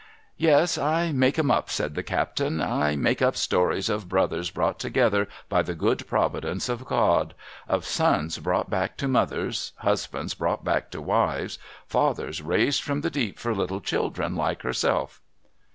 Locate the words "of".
3.87-4.09, 6.69-6.87, 7.69-7.85